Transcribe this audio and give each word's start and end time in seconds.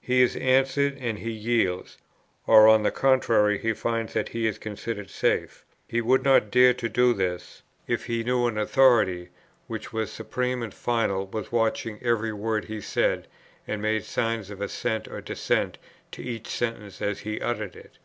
He 0.00 0.22
is 0.22 0.34
answered, 0.34 0.98
and 0.98 1.20
he 1.20 1.30
yields; 1.30 1.96
or 2.48 2.66
on 2.66 2.82
the 2.82 2.90
contrary 2.90 3.58
he 3.58 3.72
finds 3.72 4.12
that 4.12 4.30
he 4.30 4.48
is 4.48 4.58
considered 4.58 5.08
safe. 5.08 5.64
He 5.86 6.00
would 6.00 6.24
not 6.24 6.50
dare 6.50 6.74
to 6.74 6.88
do 6.88 7.14
this, 7.14 7.62
if 7.86 8.06
he 8.06 8.24
knew 8.24 8.48
an 8.48 8.58
authority, 8.58 9.28
which 9.68 9.92
was 9.92 10.10
supreme 10.10 10.64
and 10.64 10.74
final, 10.74 11.28
was 11.28 11.52
watching 11.52 12.00
every 12.02 12.32
word 12.32 12.64
he 12.64 12.80
said, 12.80 13.28
and 13.64 13.80
made 13.80 14.02
signs 14.02 14.50
of 14.50 14.60
assent 14.60 15.06
or 15.06 15.20
dissent 15.20 15.78
to 16.10 16.24
each 16.24 16.48
sentence, 16.48 17.00
as 17.00 17.20
he 17.20 17.40
uttered 17.40 17.76
it. 17.76 17.98